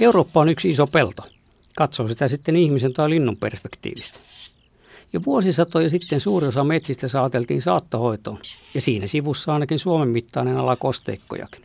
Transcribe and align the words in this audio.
Eurooppa 0.00 0.40
on 0.40 0.48
yksi 0.48 0.70
iso 0.70 0.86
pelto. 0.86 1.22
Katsoo 1.76 2.08
sitä 2.08 2.28
sitten 2.28 2.56
ihmisen 2.56 2.92
tai 2.92 3.10
linnun 3.10 3.36
perspektiivistä. 3.36 4.18
Jo 5.12 5.20
vuosisatoja 5.26 5.90
sitten 5.90 6.20
suuri 6.20 6.46
osa 6.46 6.64
metsistä 6.64 7.08
saateltiin 7.08 7.62
saattohoitoon, 7.62 8.38
ja 8.74 8.80
siinä 8.80 9.06
sivussa 9.06 9.52
ainakin 9.52 9.78
Suomen 9.78 10.08
mittainen 10.08 10.56
ala 10.56 10.76
kosteikkojakin. 10.76 11.64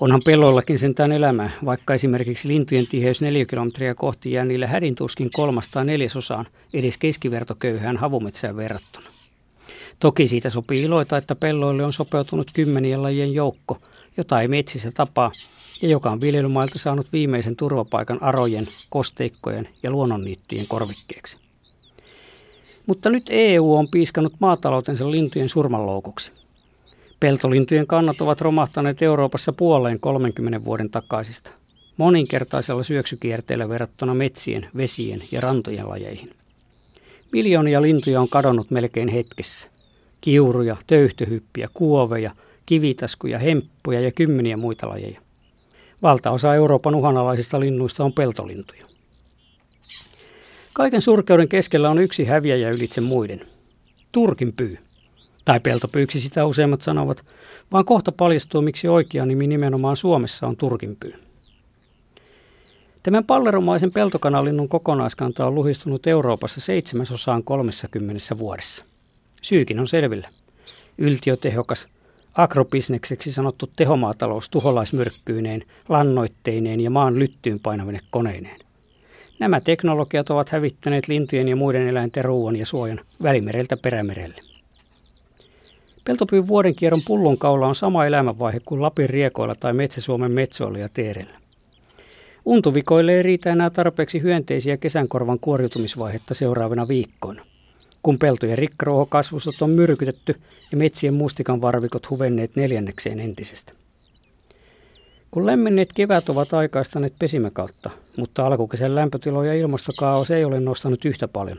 Onhan 0.00 0.20
pelloillakin 0.24 0.78
sentään 0.78 1.12
elämää, 1.12 1.50
vaikka 1.64 1.94
esimerkiksi 1.94 2.48
lintujen 2.48 2.86
tiheys 2.86 3.20
4 3.20 3.44
kilometriä 3.44 3.94
kohti 3.94 4.32
jää 4.32 4.44
niille 4.44 4.66
hädintuskin 4.66 5.30
kolmasta 5.32 5.84
neljäsosaan 5.84 6.46
edes 6.72 6.98
keskivertoköyhään 6.98 7.96
havumetsään 7.96 8.56
verrattuna. 8.56 9.06
Toki 10.00 10.26
siitä 10.26 10.50
sopii 10.50 10.82
iloita, 10.82 11.16
että 11.16 11.34
pelloille 11.34 11.84
on 11.84 11.92
sopeutunut 11.92 12.50
kymmenien 12.52 13.02
lajien 13.02 13.34
joukko, 13.34 13.78
jota 14.16 14.40
ei 14.40 14.48
metsissä 14.48 14.90
tapaa, 14.94 15.32
ja 15.84 15.90
joka 15.90 16.10
on 16.10 16.20
viljelymailta 16.20 16.78
saanut 16.78 17.12
viimeisen 17.12 17.56
turvapaikan 17.56 18.22
arojen, 18.22 18.66
kosteikkojen 18.90 19.68
ja 19.82 19.90
luonnonniittyjen 19.90 20.66
korvikkeeksi. 20.66 21.38
Mutta 22.86 23.10
nyt 23.10 23.24
EU 23.30 23.74
on 23.74 23.88
piiskanut 23.88 24.32
maataloutensa 24.40 25.10
lintujen 25.10 25.48
surmanloukuksi. 25.48 26.32
Peltolintujen 27.20 27.86
kannat 27.86 28.20
ovat 28.20 28.40
romahtaneet 28.40 29.02
Euroopassa 29.02 29.52
puoleen 29.52 30.00
30 30.00 30.64
vuoden 30.64 30.90
takaisista, 30.90 31.50
moninkertaisella 31.96 32.82
syöksykierteellä 32.82 33.68
verrattuna 33.68 34.14
metsien, 34.14 34.68
vesien 34.76 35.24
ja 35.32 35.40
rantojen 35.40 35.88
lajeihin. 35.88 36.30
Miljoonia 37.32 37.82
lintuja 37.82 38.20
on 38.20 38.28
kadonnut 38.28 38.70
melkein 38.70 39.08
hetkessä. 39.08 39.68
Kiuruja, 40.20 40.76
töyhtöhyppiä, 40.86 41.68
kuoveja, 41.74 42.30
kivitaskuja, 42.66 43.38
hemppuja 43.38 44.00
ja 44.00 44.12
kymmeniä 44.12 44.56
muita 44.56 44.88
lajeja. 44.88 45.23
Valtaosa 46.04 46.54
Euroopan 46.54 46.94
uhanalaisista 46.94 47.60
linnuista 47.60 48.04
on 48.04 48.12
peltolintuja. 48.12 48.86
Kaiken 50.72 51.00
surkeuden 51.00 51.48
keskellä 51.48 51.90
on 51.90 51.98
yksi 51.98 52.24
häviäjä 52.24 52.70
ylitse 52.70 53.00
muiden. 53.00 53.40
Turkin 54.12 54.52
pyy. 54.52 54.78
Tai 55.44 55.60
peltopyyksi 55.60 56.20
sitä 56.20 56.46
useimmat 56.46 56.82
sanovat, 56.82 57.24
vaan 57.72 57.84
kohta 57.84 58.12
paljastuu, 58.12 58.62
miksi 58.62 58.88
oikea 58.88 59.26
nimi 59.26 59.46
nimenomaan 59.46 59.96
Suomessa 59.96 60.46
on 60.46 60.56
turkinpyy. 60.56 61.14
Tämän 63.02 63.24
palleromaisen 63.24 63.92
peltokanalinnun 63.92 64.68
kokonaiskanta 64.68 65.46
on 65.46 65.54
luhistunut 65.54 66.06
Euroopassa 66.06 66.60
seitsemäsosaan 66.60 67.44
30 67.44 68.38
vuodessa. 68.38 68.84
Syykin 69.42 69.80
on 69.80 69.86
selvillä. 69.86 70.28
Yltiötehokas, 70.98 71.88
agrobisnekseksi 72.34 73.32
sanottu 73.32 73.70
tehomaatalous 73.76 74.48
tuholaismyrkkyineen, 74.48 75.62
lannoitteineen 75.88 76.80
ja 76.80 76.90
maan 76.90 77.18
lyttyyn 77.18 77.60
painavine 77.60 78.00
koneineen. 78.10 78.60
Nämä 79.38 79.60
teknologiat 79.60 80.30
ovat 80.30 80.48
hävittäneet 80.48 81.08
lintujen 81.08 81.48
ja 81.48 81.56
muiden 81.56 81.88
eläinten 81.88 82.24
ruoan 82.24 82.56
ja 82.56 82.66
suojan 82.66 83.00
välimereltä 83.22 83.76
perämerelle. 83.76 84.42
Peltopyyn 86.04 86.48
vuodenkierron 86.48 87.02
pullonkaula 87.06 87.66
on 87.66 87.74
sama 87.74 88.06
elämänvaihe 88.06 88.60
kuin 88.64 88.82
Lapin 88.82 89.08
riekoilla 89.08 89.54
tai 89.54 89.72
Metsä-Suomen 89.72 90.32
metsoilla 90.32 90.78
ja 90.78 90.88
teerellä. 90.88 91.38
Untuvikoille 92.44 93.12
ei 93.12 93.22
riitä 93.22 93.52
enää 93.52 93.70
tarpeeksi 93.70 94.22
hyönteisiä 94.22 94.76
kesänkorvan 94.76 95.38
kuoriutumisvaihetta 95.40 96.34
seuraavina 96.34 96.88
viikkoina. 96.88 97.44
Kun 98.04 98.18
peltojen 98.18 98.58
rikkaruohokasvustot 98.58 99.62
on 99.62 99.70
myrkytetty 99.70 100.40
ja 100.70 100.76
metsien 100.76 101.14
mustikan 101.14 101.62
varvikot 101.62 102.10
huvenneet 102.10 102.56
neljännekseen 102.56 103.20
entisestä. 103.20 103.72
Kun 105.30 105.46
lämmenneet 105.46 105.88
kevät 105.94 106.28
ovat 106.28 106.54
aikaistaneet 106.54 107.14
pesimäkautta, 107.18 107.90
mutta 108.16 108.46
alkukesän 108.46 108.94
lämpötilo 108.94 109.44
ja 109.44 109.54
ilmastokaos 109.54 110.30
ei 110.30 110.44
ole 110.44 110.60
nostanut 110.60 111.04
yhtä 111.04 111.28
paljon. 111.28 111.58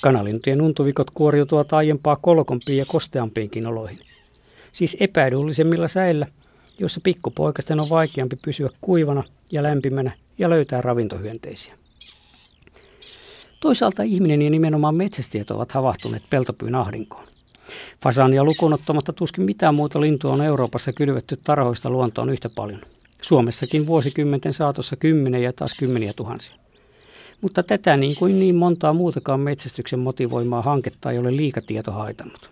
Kanalintujen 0.00 0.62
untuvikot 0.62 1.10
kuoriutuvat 1.10 1.72
aiempaa 1.72 2.16
kolkompiin 2.16 2.78
ja 2.78 2.86
kosteampiinkin 2.86 3.66
oloihin. 3.66 3.98
Siis 4.72 4.96
epäedullisemmilla 5.00 5.88
säillä, 5.88 6.26
joissa 6.78 7.00
pikkupoikasten 7.04 7.80
on 7.80 7.88
vaikeampi 7.88 8.36
pysyä 8.44 8.70
kuivana 8.80 9.24
ja 9.52 9.62
lämpimänä 9.62 10.10
ja 10.38 10.50
löytää 10.50 10.80
ravintohyönteisiä. 10.80 11.74
Toisaalta 13.60 14.02
ihminen 14.02 14.42
ja 14.42 14.50
nimenomaan 14.50 14.94
metsästäjät 14.94 15.50
ovat 15.50 15.72
havahtuneet 15.72 16.22
peltopyyn 16.30 16.74
ahdinkoon. 16.74 17.26
Fasania 18.02 18.44
lukunottamatta 18.44 19.12
tuskin 19.12 19.44
mitään 19.44 19.74
muuta 19.74 20.00
lintua 20.00 20.32
on 20.32 20.42
Euroopassa 20.42 20.92
kylvetty 20.92 21.38
tarhoista 21.44 21.90
luontoon 21.90 22.30
yhtä 22.30 22.48
paljon– 22.48 22.80
Suomessakin 23.22 23.86
vuosikymmenten 23.86 24.52
saatossa 24.52 24.96
kymmeniä 24.96 25.40
ja 25.40 25.52
taas 25.52 25.74
kymmeniä 25.74 26.12
tuhansia. 26.12 26.56
Mutta 27.40 27.62
tätä 27.62 27.96
niin 27.96 28.16
kuin 28.16 28.38
niin 28.38 28.54
montaa 28.54 28.92
muutakaan 28.92 29.40
metsästyksen 29.40 29.98
motivoimaa 29.98 30.62
hanketta 30.62 31.10
ei 31.10 31.18
ole 31.18 31.36
liikatieto 31.36 31.92
haitannut. 31.92 32.50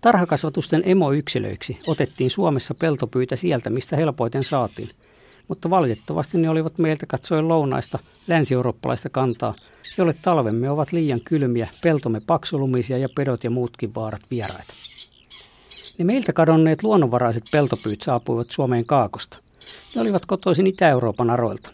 Tarhakasvatusten 0.00 0.82
emoyksilöiksi 0.84 1.78
otettiin 1.86 2.30
Suomessa 2.30 2.74
peltopyitä 2.74 3.36
sieltä, 3.36 3.70
mistä 3.70 3.96
helpoiten 3.96 4.44
saatiin, 4.44 4.90
mutta 5.48 5.70
valitettavasti 5.70 6.38
ne 6.38 6.50
olivat 6.50 6.78
meiltä 6.78 7.06
katsoen 7.06 7.48
lounaista 7.48 7.98
länsi-eurooppalaista 8.26 9.10
kantaa, 9.10 9.54
jolle 9.98 10.14
talvemme 10.22 10.70
ovat 10.70 10.92
liian 10.92 11.20
kylmiä, 11.20 11.68
peltomme 11.82 12.20
paksulumisia 12.26 12.98
ja 12.98 13.08
pedot 13.16 13.44
ja 13.44 13.50
muutkin 13.50 13.94
vaarat 13.94 14.22
vieraita. 14.30 14.74
Ne 15.98 16.04
meiltä 16.04 16.32
kadonneet 16.32 16.82
luonnonvaraiset 16.82 17.44
peltopyyt 17.52 18.00
saapuivat 18.00 18.50
Suomeen 18.50 18.86
kaakosta. 18.86 19.38
Ne 19.94 20.00
olivat 20.00 20.26
kotoisin 20.26 20.66
Itä-Euroopan 20.66 21.30
aroilta. 21.30 21.70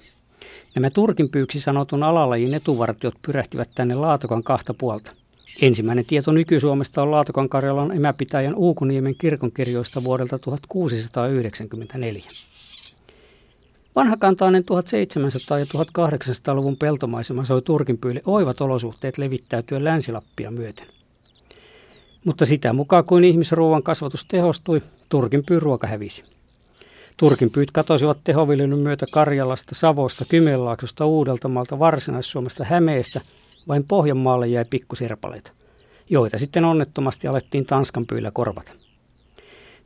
Nämä 0.74 0.90
turkinpyyksi 0.90 1.60
sanotun 1.60 2.02
alalajin 2.02 2.54
etuvartiot 2.54 3.14
pyrähtivät 3.26 3.68
tänne 3.74 3.94
Laatokan 3.94 4.42
kahta 4.42 4.74
puolta. 4.74 5.12
Ensimmäinen 5.60 6.06
tieto 6.06 6.32
nyky-Suomesta 6.32 7.02
on 7.02 7.10
Laatokan 7.10 7.48
Karjalan 7.48 7.92
emäpitäjän 7.92 8.54
Uukuniemen 8.54 9.14
kirkonkirjoista 9.14 10.04
vuodelta 10.04 10.38
1694. 10.38 12.51
Vanhakantainen 13.96 14.64
1700- 14.64 15.58
ja 15.58 15.64
1800-luvun 15.64 16.76
peltomaisema 16.76 17.44
soi 17.44 17.62
turkinpyille 17.62 18.22
oivat 18.26 18.60
olosuhteet 18.60 19.18
levittäytyä 19.18 19.84
länsilappia 19.84 20.50
myöten. 20.50 20.86
Mutta 22.24 22.46
sitä 22.46 22.72
mukaan 22.72 23.04
kuin 23.04 23.24
ihmisruuan 23.24 23.82
kasvatus 23.82 24.24
tehostui, 24.24 24.82
turkin 25.08 25.44
ruoka 25.58 25.86
hävisi. 25.86 26.24
Turkinpyyt 27.16 27.70
katosivat 27.70 28.18
tehoviljelyn 28.24 28.78
myötä 28.78 29.06
Karjalasta, 29.12 29.74
Savosta, 29.74 30.24
Kymenlaaksosta, 30.24 31.06
Uudeltamaalta, 31.06 31.78
Varsinais-Suomesta, 31.78 32.64
Hämeestä, 32.64 33.20
vain 33.68 33.84
Pohjanmaalle 33.84 34.48
jäi 34.48 34.64
pikkusirpaleita, 34.64 35.52
joita 36.10 36.38
sitten 36.38 36.64
onnettomasti 36.64 37.28
alettiin 37.28 37.66
Tanskan 37.66 38.06
pyillä 38.06 38.30
korvata. 38.30 38.72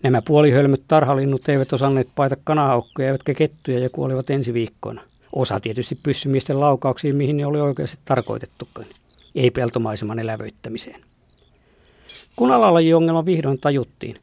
Nämä 0.03 0.23
puolihölmöt 0.23 0.83
tarhalinnut 0.89 1.49
eivät 1.49 1.73
osanneet 1.73 2.09
paita 2.15 2.37
kanahaukkoja 2.45 3.09
eivätkä 3.09 3.35
kettuja 3.35 3.79
ja 3.79 3.91
kuolivat 3.91 4.31
ensi 4.31 4.55
viikkoina. 4.55 5.03
Osa 5.33 5.61
tietysti 5.61 5.99
pyssymiesten 6.03 6.61
laukauksiin, 6.61 7.17
mihin 7.17 7.37
ne 7.37 7.47
oli 7.47 7.61
oikeasti 7.61 7.99
tarkoitettukaan. 8.05 8.87
Ei 9.35 9.51
peltomaiseman 9.51 10.19
elävöittämiseen. 10.19 11.01
Kun 12.37 12.53
alalajiongelma 12.53 13.25
vihdoin 13.25 13.59
tajuttiin, 13.61 14.17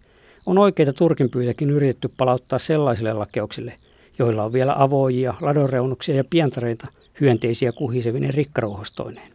on 0.45 0.57
oikeita 0.57 0.93
turkinpyytäkin 0.93 1.69
yritetty 1.69 2.09
palauttaa 2.17 2.59
sellaisille 2.59 3.13
lakeuksille, 3.13 3.73
joilla 4.19 4.43
on 4.43 4.53
vielä 4.53 4.75
avoijia, 4.77 5.33
ladonreunuksia 5.41 6.15
ja 6.15 6.23
pientareita 6.23 6.87
hyönteisiä 7.21 7.71
kuhisevinen 7.71 8.33
rikkaruohostoineen. 8.33 9.31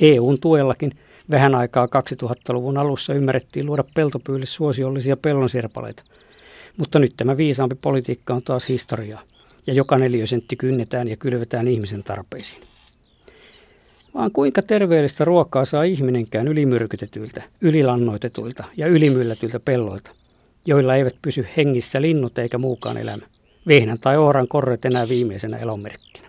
EUn 0.00 0.40
tuellakin 0.40 0.92
vähän 1.30 1.54
aikaa 1.54 1.86
2000-luvun 1.86 2.78
alussa 2.78 3.14
ymmärrettiin 3.14 3.66
luoda 3.66 3.84
peltopyille 3.94 4.46
suosiollisia 4.46 5.16
pellonsirpaleita, 5.16 6.02
mutta 6.76 6.98
nyt 6.98 7.12
tämä 7.16 7.36
viisaampi 7.36 7.74
politiikka 7.80 8.34
on 8.34 8.42
taas 8.42 8.68
historiaa, 8.68 9.22
ja 9.66 9.74
joka 9.74 9.98
neliösentti 9.98 10.56
kynnetään 10.56 11.08
ja 11.08 11.16
kylvetään 11.16 11.68
ihmisen 11.68 12.02
tarpeisiin 12.02 12.68
vaan 14.14 14.32
kuinka 14.32 14.62
terveellistä 14.62 15.24
ruokaa 15.24 15.64
saa 15.64 15.82
ihminenkään 15.82 16.48
ylimyrkytetyiltä, 16.48 17.42
ylilannoitetuilta 17.60 18.64
ja 18.76 18.86
ylimyllätyiltä 18.86 19.60
pelloilta, 19.60 20.10
joilla 20.66 20.94
eivät 20.94 21.14
pysy 21.22 21.46
hengissä 21.56 22.02
linnut 22.02 22.38
eikä 22.38 22.58
muukaan 22.58 22.96
elämä. 22.96 23.26
Vehnän 23.66 23.98
tai 23.98 24.16
ohran 24.16 24.48
korret 24.48 24.84
enää 24.84 25.08
viimeisenä 25.08 25.56
elomerkkinä. 25.56 26.27